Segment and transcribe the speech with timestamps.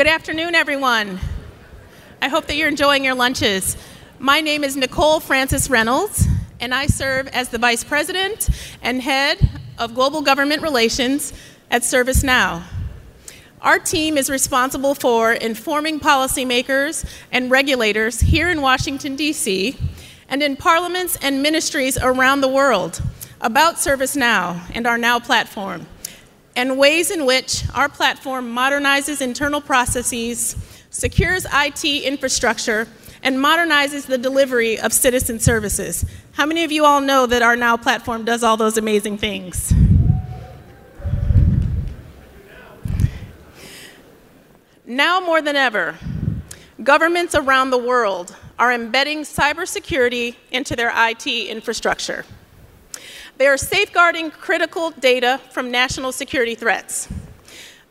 [0.00, 1.18] Good afternoon, everyone.
[2.22, 3.76] I hope that you're enjoying your lunches.
[4.18, 6.26] My name is Nichole Francis Reynolds,
[6.58, 8.48] and I serve as the Vice President
[8.80, 9.46] and Head
[9.76, 11.34] of Global Government Relations
[11.70, 12.62] at ServiceNow.
[13.60, 19.76] Our team is responsible for informing policymakers and regulators here in Washington, D.C.,
[20.30, 23.02] and in parliaments and ministries around the world
[23.42, 25.86] about ServiceNow and our Now platform,
[26.60, 30.54] and ways in which our platform modernizes internal processes,
[30.90, 32.86] secures IT infrastructure,
[33.22, 36.04] and modernizes the delivery of citizen services.
[36.32, 39.72] How many of you all know that our Now platform does all those amazing things?
[44.84, 45.96] Now more than ever,
[46.84, 52.26] governments around the world are embedding cybersecurity into their IT infrastructure.
[53.40, 57.08] They are safeguarding critical data from national security threats.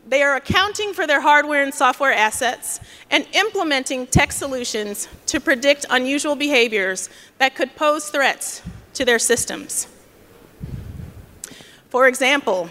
[0.06, 2.78] They are accounting for their hardware and software assets
[3.10, 8.62] and implementing tech solutions to predict unusual behaviors that could pose threats
[8.94, 9.88] to their systems.
[11.88, 12.70] For example,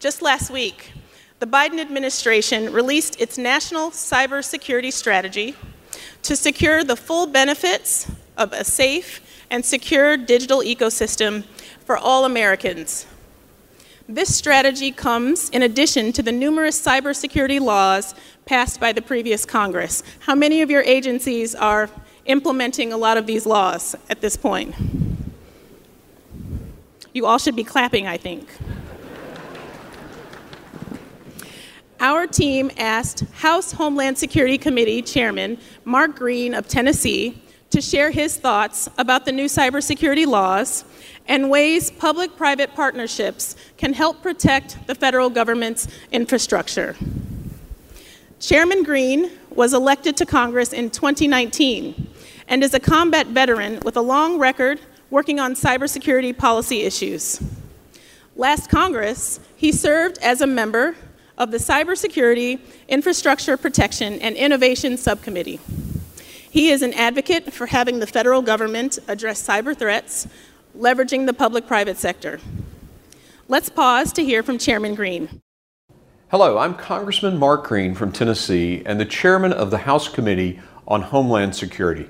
[0.00, 0.94] just last week,
[1.38, 5.54] the Biden administration released its national cybersecurity strategy
[6.22, 11.44] to secure the full benefits of a safe and secure digital ecosystem
[11.84, 13.06] for all Americans.
[14.08, 20.04] This strategy comes in addition to the numerous cybersecurity laws passed by the previous Congress.
[20.20, 21.90] How many of your agencies are
[22.26, 24.74] implementing a lot of these laws at this point?
[27.12, 28.48] You all should be clapping, I think.
[31.98, 37.42] Our team asked House Homeland Security Committee Chairman Mark Green of Tennessee
[37.76, 40.82] to share his thoughts about the new cybersecurity laws
[41.28, 46.96] and ways public private partnerships can help protect the federal government's infrastructure.
[48.40, 52.08] Chairman Green was elected to Congress in 2019
[52.48, 54.80] and is a combat veteran with a long record
[55.10, 57.42] working on cybersecurity policy issues.
[58.36, 60.96] Last Congress, he served as a member
[61.36, 62.58] of the Cybersecurity,
[62.88, 65.60] Infrastructure Protection, and Innovation Subcommittee.
[66.56, 70.26] He is an advocate for having the federal government address cyber threats,
[70.74, 72.40] leveraging the public private sector.
[73.46, 75.42] Let's pause to hear from Chairman Green.
[76.30, 80.58] Hello, I'm Congressman Mark Green from Tennessee and the chairman of the House Committee
[80.88, 82.08] on Homeland Security.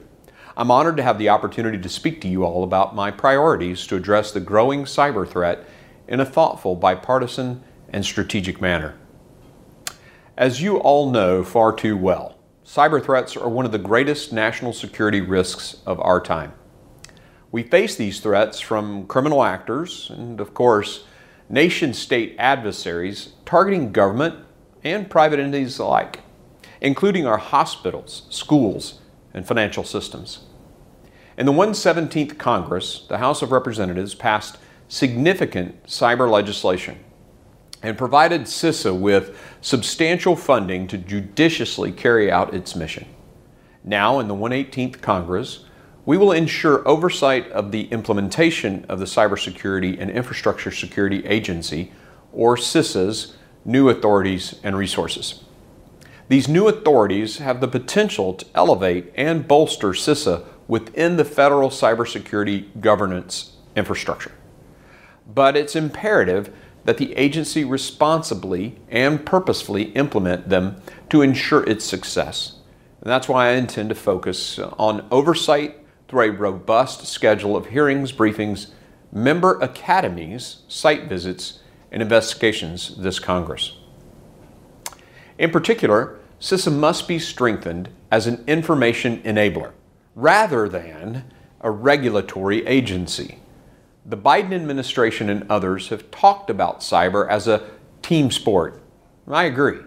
[0.56, 3.96] I'm honored to have the opportunity to speak to you all about my priorities to
[3.96, 5.66] address the growing cyber threat
[6.06, 8.94] in a thoughtful, bipartisan, and strategic manner.
[10.36, 12.35] As you all know far too well,
[12.66, 16.52] cyber threats are one of the greatest national security risks of our time.
[17.52, 21.04] We face these threats from criminal actors and, of course,
[21.48, 24.34] nation state adversaries targeting government
[24.82, 26.20] and private entities alike,
[26.80, 29.00] including our hospitals, schools,
[29.32, 30.40] and financial systems.
[31.38, 36.98] In the 117th Congress, the House of Representatives passed significant cyber legislation
[37.86, 43.06] and provided CISA with substantial funding to judiciously carry out its mission.
[43.84, 45.64] Now, in the 118th Congress,
[46.04, 51.92] we will ensure oversight of the implementation of the Cybersecurity and Infrastructure Security Agency,
[52.32, 55.44] or CISA's, new authorities and resources.
[56.28, 62.80] These new authorities have the potential to elevate and bolster CISA within the federal cybersecurity
[62.80, 64.32] governance infrastructure.
[65.32, 66.52] But it's imperative
[66.86, 70.80] that the agency responsibly and purposefully implement them
[71.10, 72.58] to ensure its success.
[73.00, 78.12] And that's why I intend to focus on oversight through a robust schedule of hearings,
[78.12, 78.70] briefings,
[79.12, 81.60] member academies, site visits,
[81.90, 83.76] and investigations this Congress.
[85.38, 89.72] In particular, CISA must be strengthened as an information enabler
[90.14, 91.24] rather than
[91.60, 93.40] a regulatory agency.
[94.08, 97.68] The Biden administration and others have talked about cyber as a
[98.02, 98.80] team sport.
[99.26, 99.80] I agree.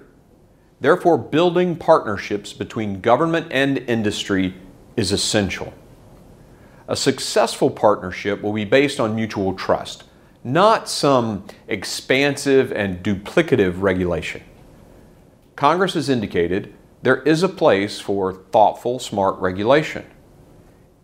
[0.81, 4.55] Therefore, building partnerships between government and industry
[4.97, 5.73] is essential.
[6.89, 10.03] A successful partnership will be based on mutual trust,
[10.43, 14.43] not some expansive and duplicative regulation.
[15.55, 16.73] Congress has indicated
[17.03, 20.05] there is a place for thoughtful, smart regulation.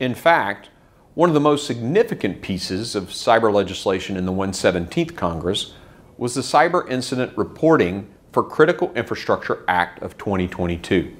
[0.01, 0.69] In fact,
[1.15, 5.73] one of the most significant pieces of cyber legislation in the 117th Congress
[6.17, 11.15] was the Cyber Incident Reporting for Critical Infrastructure Act of 2022.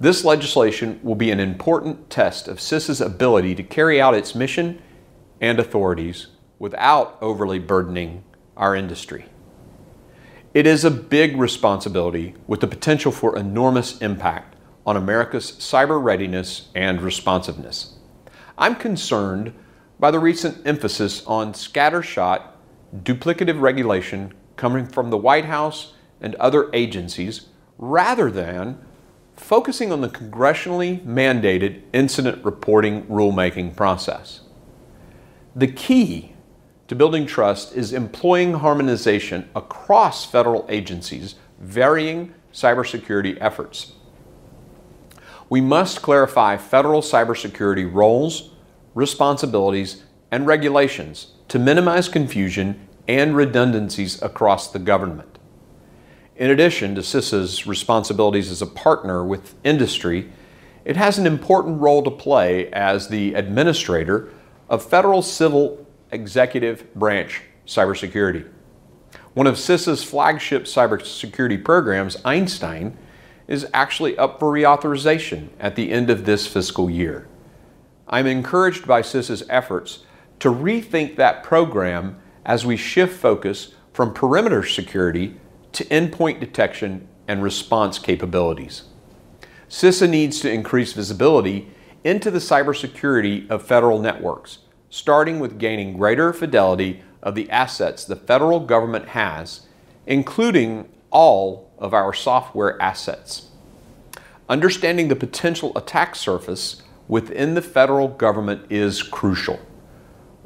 [0.00, 4.82] This legislation will be an important test of CISA's ability to carry out its mission
[5.40, 6.26] and authorities
[6.58, 8.24] without overly burdening
[8.56, 9.26] our industry.
[10.52, 16.70] It is a big responsibility with the potential for enormous impact on America's cyber readiness
[16.74, 17.94] and responsiveness.
[18.58, 19.54] I'm concerned
[20.00, 22.42] by the recent emphasis on scattershot,
[22.92, 27.46] duplicative regulation coming from the White House and other agencies
[27.78, 28.84] rather than
[29.36, 34.40] focusing on the congressionally mandated incident reporting rulemaking process.
[35.54, 36.32] The key
[36.88, 43.92] to building trust is employing harmonization across federal agencies' varying cybersecurity efforts.
[45.50, 48.50] We must clarify federal cybersecurity roles,
[48.94, 55.38] responsibilities, and regulations to minimize confusion and redundancies across the government.
[56.36, 60.30] In addition to CISA's responsibilities as a partner with industry,
[60.84, 64.30] it has an important role to play as the administrator
[64.68, 68.48] of federal civil executive branch cybersecurity.
[69.34, 72.96] One of CISA's flagship cybersecurity programs, Einstein,
[73.48, 77.26] is actually up for reauthorization at the end of this fiscal year.
[78.06, 80.04] I'm encouraged by CISA's efforts
[80.38, 85.34] to rethink that program as we shift focus from perimeter security
[85.72, 88.84] to endpoint detection and response capabilities.
[89.68, 91.68] CISA needs to increase visibility
[92.04, 94.58] into the cybersecurity of federal networks
[94.90, 99.66] starting with gaining greater fidelity of the assets the federal government has,
[100.06, 103.48] including all of our software assets.
[104.48, 109.60] Understanding the potential attack surface within the federal government is crucial.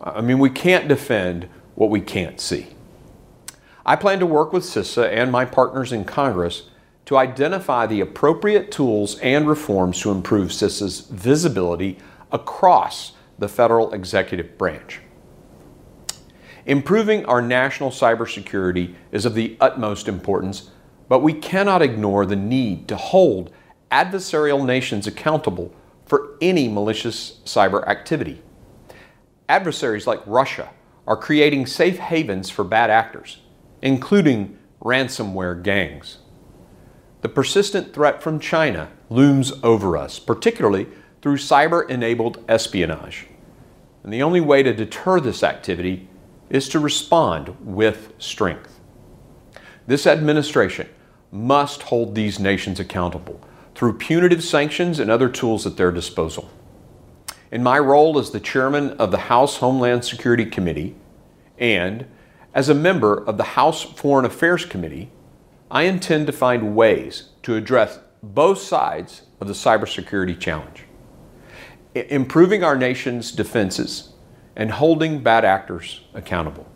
[0.02, 2.69] I mean, we can't defend what we can't see.
[3.84, 6.69] I plan to work with CISA and my partners in Congress
[7.06, 11.99] to identify the appropriate tools and reforms to improve CISA's visibility
[12.31, 15.00] across the federal executive branch.
[16.64, 20.70] Improving our national cybersecurity is of the utmost importance,
[21.12, 23.50] but we cannot ignore the need to hold
[23.91, 25.70] adversarial nations accountable
[26.06, 28.41] for any malicious cyber activity.
[29.47, 30.70] Adversaries like Russia
[31.06, 33.43] are creating safe havens for bad actors,
[33.82, 36.17] including ransomware gangs.
[37.20, 40.87] The persistent threat from China looms over us, particularly
[41.20, 43.26] through cyber enabled espionage.
[44.03, 46.09] And the only way to deter this activity
[46.49, 48.81] is to respond with strength.
[49.87, 50.88] This administration
[51.32, 53.40] must hold these nations accountable
[53.75, 56.50] through punitive sanctions and other tools at their disposal.
[57.50, 60.94] In my role as the chairman of the House Homeland Security Committee
[61.58, 62.06] and
[62.55, 65.11] as a member of the House Foreign Affairs Committee,
[65.70, 70.85] I intend to find ways to address both sides of the cybersecurity challenge
[71.94, 74.12] improving our nation's defenses
[74.56, 76.67] and holding bad actors accountable.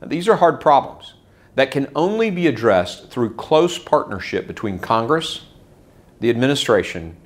[0.00, 1.14] Now, these are hard problems
[1.54, 5.46] that can only be addressed through close partnership between Congress,
[6.20, 7.16] the administration,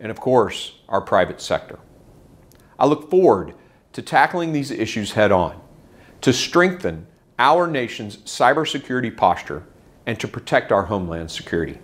[0.00, 1.78] and of course, our private sector.
[2.78, 3.54] I look forward
[3.92, 5.60] to tackling these issues head on
[6.20, 7.06] to strengthen
[7.38, 9.64] our nation's cybersecurity posture
[10.06, 11.78] and to protect our homeland security,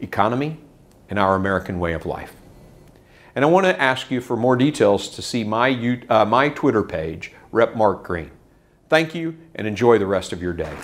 [0.00, 0.58] economy,
[1.08, 2.34] and our American way of life.
[3.34, 6.82] And I want to ask you for more details to see my, uh, my Twitter
[6.82, 8.30] page, Rep Mark Green.
[8.88, 10.74] Thank you and enjoy the rest of your day.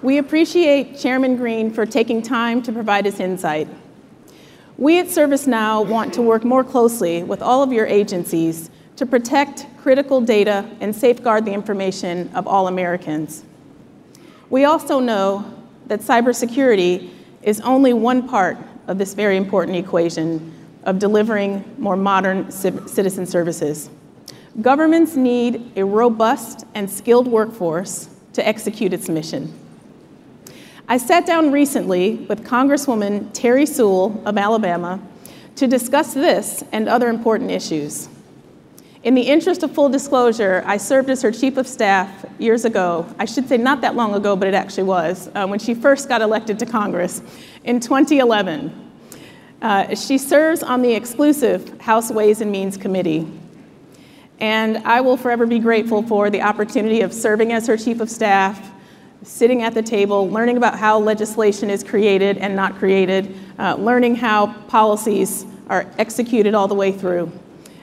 [0.00, 3.66] We appreciate Chairman Green for taking time to provide his insight.
[4.76, 9.66] We at ServiceNow want to work more closely with all of your agencies to protect
[9.76, 13.44] critical data and safeguard the information of all Americans.
[14.50, 15.52] We also know
[15.88, 17.10] that cybersecurity
[17.42, 23.90] is only one part of this very important equation of delivering more modern citizen services.
[24.62, 29.52] Governments need a robust and skilled workforce to execute its mission.
[30.90, 34.98] I sat down recently with Congresswoman Terri Sewell of Alabama
[35.56, 38.08] to discuss this and other important issues.
[39.02, 43.04] In the interest of full disclosure, I served as her chief of staff years ago.
[43.18, 46.08] I should say not that long ago, but it actually was, uh, when she first
[46.08, 47.20] got elected to Congress
[47.64, 48.72] in 2011.
[49.60, 53.30] Uh, she serves on the exclusive House Ways and Means Committee.
[54.40, 58.08] And I will forever be grateful for the opportunity of serving as her chief of
[58.08, 58.72] staff,
[59.22, 64.14] sitting at the table, learning about how legislation is created and not created, uh, learning
[64.14, 67.30] how policies are executed all the way through.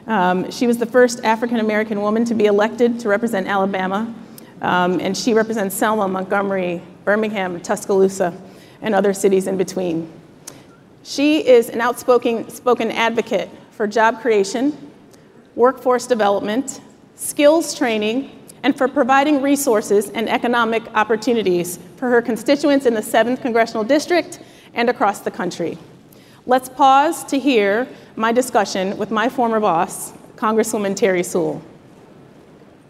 [0.08, 4.14] Um, she was the first African American woman to be elected to represent Alabama,
[4.62, 8.34] um, and she represents Selma, Montgomery, Birmingham, Tuscaloosa,
[8.82, 10.12] and other cities in between.
[11.04, 14.76] She is an outspoken spoken advocate for job creation,
[15.56, 16.82] workforce development,
[17.16, 18.35] skills training,
[18.66, 24.40] and for providing resources and economic opportunities for her constituents in the 7th Congressional District
[24.74, 25.78] and across the country.
[26.48, 31.62] Let's pause to hear my discussion with my former boss, Congresswoman Terri Sewell.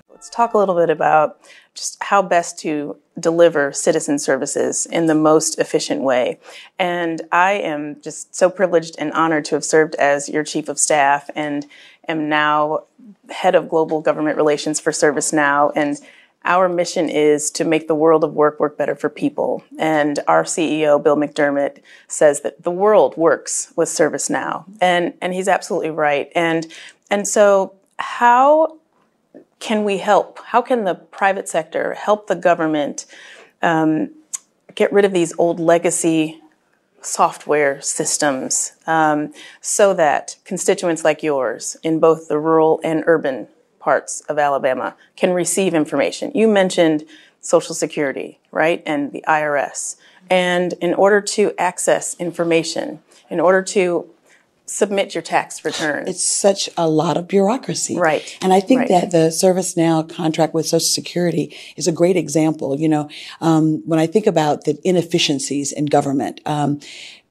[0.10, 1.42] Let's talk a little bit about
[1.74, 6.40] just how best to deliver citizen services in the most efficient way.
[6.80, 10.80] And I am just so privileged and honored to have served as your chief of
[10.80, 11.66] staff and
[12.08, 12.86] am now
[13.30, 15.72] head of global government relations for ServiceNow.
[15.76, 16.00] And
[16.44, 19.64] our mission is to make the world of work work better for people.
[19.80, 24.66] And our CEO, Bill McDermott, says that the world works with ServiceNow.
[24.80, 26.32] And, and he's absolutely right.
[26.36, 26.68] And,
[27.10, 28.78] and so how
[29.60, 30.40] can we help?
[30.46, 33.06] How can the private sector help the government
[33.62, 34.12] um,
[34.76, 36.40] get rid of these old legacy
[37.06, 43.48] software systems um, so that constituents like yours in both the rural and urban
[43.80, 46.32] parts of Alabama can receive information.
[46.34, 47.06] You mentioned
[47.42, 49.98] Social Security, right, and the IRS.
[50.30, 54.10] And in order to access information, in order to
[54.66, 56.08] submit your tax return.
[56.08, 57.98] It's such a lot of bureaucracy.
[57.98, 58.38] Right.
[58.42, 58.90] And I think right.
[58.90, 62.80] that the ServiceNow contract with Social Security is a great example.
[62.80, 63.10] You know,
[63.42, 66.80] um, when I think about the inefficiencies in government, um,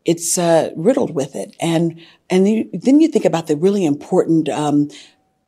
[0.04, 1.56] it's uh, riddled with it.
[1.60, 2.00] And
[2.30, 4.88] and then you think about the really important um,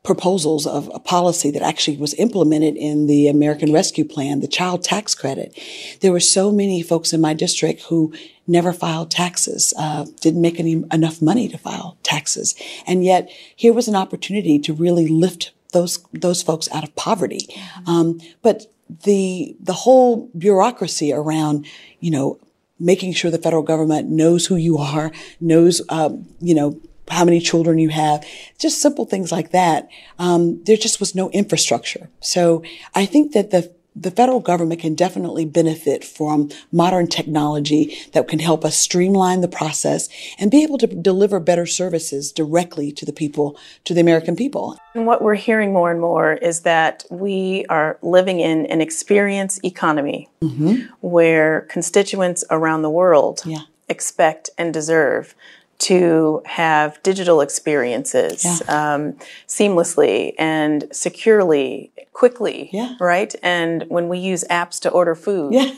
[0.07, 4.81] proposals of a policy that actually was implemented in the American Rescue Plan, the child
[4.81, 5.53] tax credit.
[5.99, 8.13] There were so many folks in my district who
[8.47, 12.55] never filed taxes, uh, didn't make any enough money to file taxes,
[12.87, 17.45] and yet here was an opportunity to really lift those those folks out of poverty.
[17.49, 17.89] Mm-hmm.
[17.89, 18.71] Um, but
[19.03, 21.65] the the whole bureaucracy around,
[21.99, 22.39] you know,
[22.79, 25.11] making sure the federal government knows who you are,
[25.41, 28.25] knows, um, you know, how many children you have,
[28.59, 29.89] just simple things like that.
[30.19, 32.09] Um, there just was no infrastructure.
[32.19, 32.63] So
[32.95, 38.39] I think that the the federal government can definitely benefit from modern technology that can
[38.39, 43.13] help us streamline the process and be able to deliver better services directly to the
[43.13, 44.77] people, to the American people.
[44.93, 49.59] And what we're hearing more and more is that we are living in an experience
[49.63, 50.83] economy mm-hmm.
[51.01, 53.61] where constituents around the world yeah.
[53.89, 55.33] expect and deserve
[55.79, 58.93] to have digital experiences yeah.
[58.95, 59.13] um,
[59.47, 62.95] seamlessly and securely, quickly, yeah.
[62.99, 63.35] right?
[63.43, 65.71] And when we use apps to order food, yeah.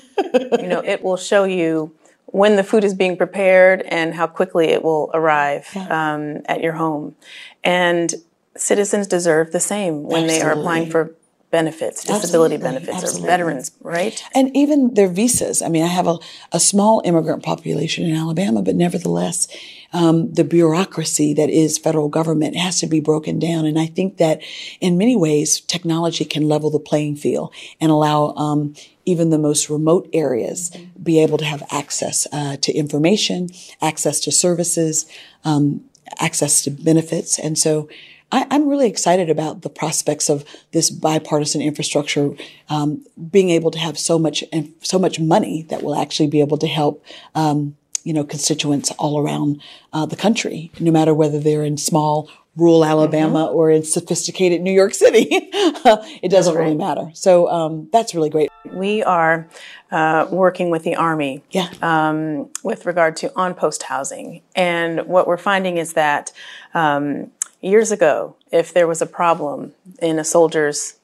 [0.59, 1.93] you know, it will show you
[2.27, 6.73] when the food is being prepared and how quickly it will arrive um, at your
[6.73, 7.15] home.
[7.63, 8.13] And
[8.55, 10.39] citizens deserve the same when Absolutely.
[10.39, 11.15] they are applying for
[11.51, 12.57] benefits, disability Absolutely.
[12.57, 13.27] benefits, Absolutely.
[13.27, 14.23] or veterans, right?
[14.35, 15.61] And even their visas.
[15.61, 16.17] I mean, I have a,
[16.51, 19.47] a small immigrant population in Alabama, but nevertheless,
[19.93, 23.65] um, the bureaucracy that is federal government has to be broken down.
[23.65, 24.41] And I think that
[24.79, 28.73] in many ways, technology can level the playing field and allow um,
[29.05, 31.03] even the most remote areas mm-hmm.
[31.03, 33.49] be able to have access uh, to information,
[33.81, 35.05] access to services,
[35.43, 35.83] um,
[36.19, 37.39] access to benefits.
[37.39, 37.89] And so
[38.31, 42.31] I, am really excited about the prospects of this bipartisan infrastructure
[42.69, 44.43] um, being able to have so much
[44.81, 47.03] so much money that will actually be able to help
[47.33, 49.61] um, you know constituents all around
[49.93, 52.29] uh, the country, no matter whether they're in small
[52.59, 53.55] rural Alabama mm-hmm.
[53.55, 55.27] or in sophisticated New York City.
[55.31, 56.63] it doesn't right.
[56.63, 57.09] really matter.
[57.13, 58.49] So um, that's really great.
[58.65, 59.47] We are
[59.91, 61.69] uh, working with the Army yeah.
[61.81, 64.41] um, with regard to on post housing.
[64.55, 66.31] And what we're finding is that
[66.73, 70.95] um, years ago, if there was a problem in a soldier's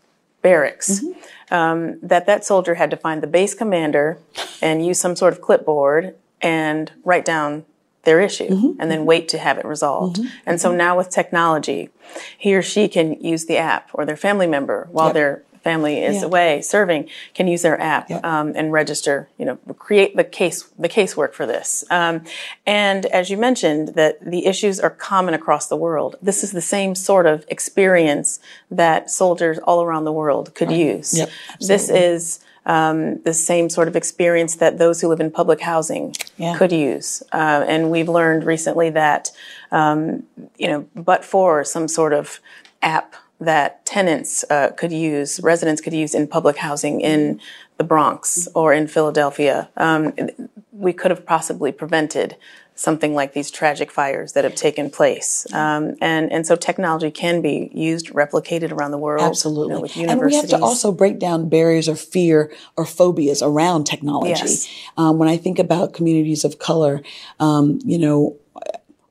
[0.42, 1.54] barracks, mm-hmm.
[1.54, 4.20] um, that that soldier had to find the base commander
[4.62, 7.66] and use some sort of clipboard and write down
[8.04, 8.80] their issue mm-hmm.
[8.80, 10.18] and then wait to have it resolved.
[10.18, 10.38] Mm-hmm.
[10.46, 11.90] And so now with technology,
[12.38, 15.14] he or she can use the app or their family member while yep.
[15.14, 16.26] they're family is yeah.
[16.26, 18.20] away serving can use their app yeah.
[18.24, 22.24] um, and register you know create the case the casework for this um,
[22.68, 26.62] and as you mentioned that the issues are common across the world this is the
[26.62, 28.40] same sort of experience
[28.70, 30.78] that soldiers all around the world could right.
[30.78, 35.32] use yep, this is um, the same sort of experience that those who live in
[35.32, 36.58] public housing yeah.
[36.58, 37.22] could use.
[37.32, 39.32] Uh, and we've learned recently that,
[39.72, 40.24] um,
[40.58, 42.40] you know, but for some sort of
[42.82, 47.40] app that tenants uh, could use, residents could use in public housing in
[47.78, 49.70] the Bronx or in Philadelphia.
[49.78, 50.14] Um,
[50.72, 52.36] we could have possibly prevented
[52.76, 55.48] something like these tragic fires that have taken place.
[55.54, 59.24] Um, and, and so technology can be used, replicated around the world.
[59.24, 59.90] Absolutely.
[59.94, 63.86] You know, and we have to also break down barriers of fear or phobias around
[63.86, 64.30] technology.
[64.30, 64.68] Yes.
[64.98, 67.02] Um, when I think about communities of color,
[67.40, 68.38] um, you know,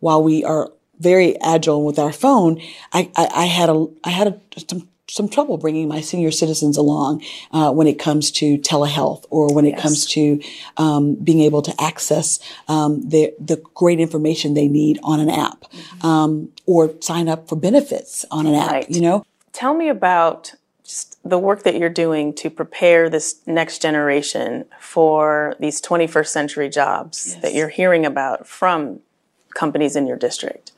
[0.00, 2.60] while we are very agile with our phone,
[2.92, 6.76] I, I, I had a I had a, some some trouble bringing my senior citizens
[6.76, 9.82] along uh, when it comes to telehealth or when it yes.
[9.82, 10.40] comes to
[10.76, 15.60] um, being able to access um, the, the great information they need on an app
[15.70, 16.06] mm-hmm.
[16.06, 18.90] um, or sign up for benefits on an app, right.
[18.90, 19.24] you know?
[19.52, 25.54] Tell me about just the work that you're doing to prepare this next generation for
[25.60, 27.42] these 21st century jobs yes.
[27.42, 29.00] that you're hearing about from
[29.54, 30.72] companies in your district.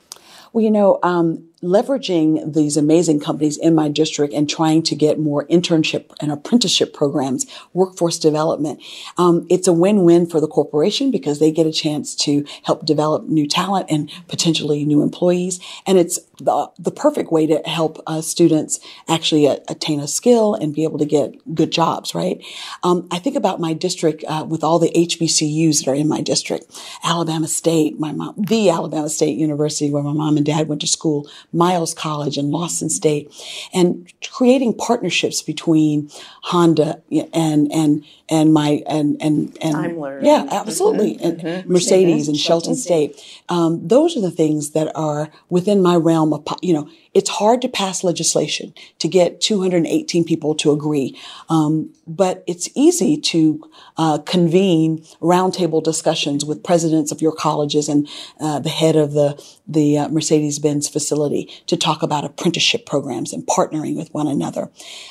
[0.53, 5.19] Well, you know, um, leveraging these amazing companies in my district and trying to get
[5.19, 8.81] more internship and apprenticeship programs, workforce development.
[9.17, 13.25] Um, it's a win-win for the corporation because they get a chance to help develop
[13.25, 15.59] new talent and potentially new employees.
[15.87, 20.53] And it's the, the perfect way to help uh, students actually uh, attain a skill
[20.53, 22.43] and be able to get good jobs, right?
[22.83, 26.21] Um, I think about my district uh, with all the HBCUs that are in my
[26.21, 26.65] district.
[27.03, 30.87] Alabama State, my mom, the Alabama State University where my mom and dad went to
[30.87, 33.31] school, Miles College and Lawson State,
[33.73, 36.09] and creating partnerships between
[36.43, 37.01] Honda
[37.33, 40.19] and and and my and and and Daimler.
[40.21, 41.25] yeah, absolutely, mm-hmm.
[41.25, 41.71] and mm-hmm.
[41.71, 43.43] Mercedes and Shelton, Shelton State.
[43.49, 46.89] Um, those are the things that are within my realm of you know.
[47.13, 51.19] It's hard to pass legislation to get 218 people to agree,
[51.49, 58.07] um, but it's easy to uh, convene roundtable discussions with presidents of your colleges and
[58.39, 63.45] uh, the head of the the uh, Mercedes-Benz facility to talk about apprenticeship programs and
[63.47, 64.69] partnering with one another.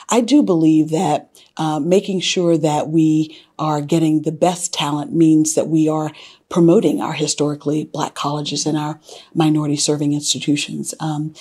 [0.08, 5.54] I do believe that uh, making sure that we are getting the best talent means
[5.54, 6.12] that we are
[6.48, 9.00] promoting our historically black colleges and our
[9.34, 10.94] minority serving institutions.
[11.00, 11.34] Um,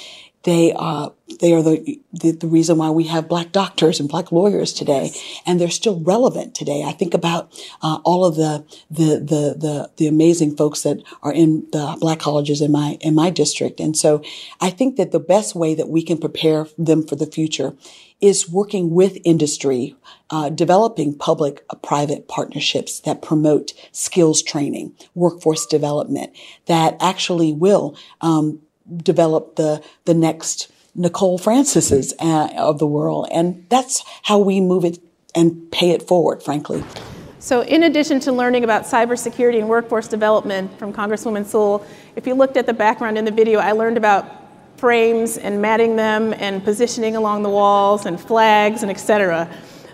[0.46, 4.32] they are they are the, the, the reason why we have black doctors and black
[4.32, 5.12] lawyers today,
[5.46, 6.84] and they're still relevant today.
[6.84, 11.34] I think about uh, all of the, the the the the amazing folks that are
[11.34, 14.24] in the black colleges in my in my district, and so
[14.62, 17.76] I think that the best way that we can prepare them for the future
[18.22, 19.96] is working with industry,
[20.30, 26.34] uh, developing public-private uh, partnerships that promote skills training, workforce development,
[26.66, 28.62] that actually will um,
[28.98, 34.86] develop the the next Nichole Francises uh, of the world, and that's how we move
[34.86, 35.00] it
[35.36, 36.84] and pay it forward, frankly.
[37.40, 42.34] So, in addition to learning about cybersecurity and workforce development from Congresswoman Sewell, if you
[42.34, 44.26] looked at the background in the video, I learned about
[44.78, 49.50] frames and matting them and positioning along the walls and flags and et cetera.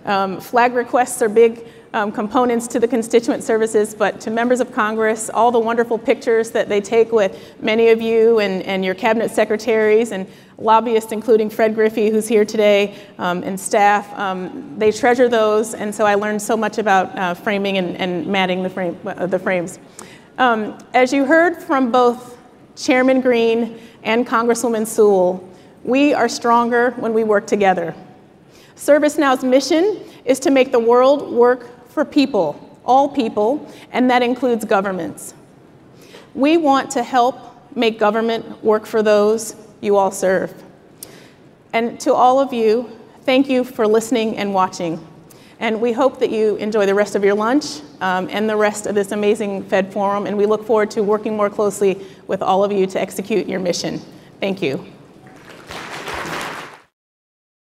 [0.06, 4.72] Um, flag requests are big um, components to the constituent services, but to members of
[4.72, 8.96] Congress, all the wonderful pictures that they take with many of you and, and your
[8.96, 10.26] cabinet secretaries and
[10.58, 14.12] lobbyists, including Fred Griffey, who's here today, um, and staff.
[14.18, 18.26] Um, they treasure those, and so I learned so much about uh, framing and, and,
[18.28, 19.80] matting the, frame, uh, the frames.
[20.38, 22.38] Um, as you heard from both
[22.76, 25.48] Chairman Green and Congresswoman Sewell,
[25.84, 27.94] we are stronger when we work together.
[28.76, 34.66] ServiceNow's mission is to make the world work for people, all people, and that includes
[34.66, 35.34] governments.
[36.34, 37.38] We want to help
[37.76, 40.54] make government work for those you all serve.
[41.74, 42.90] And to all of you,
[43.24, 45.06] thank you for listening and watching.
[45.60, 48.88] And we hope that you enjoy the rest of your lunch um, and the rest
[48.88, 50.26] of this amazing Fed Forum.
[50.26, 53.60] And we look forward to working more closely with all of you to execute your
[53.60, 54.02] mission.
[54.40, 54.86] Thank you.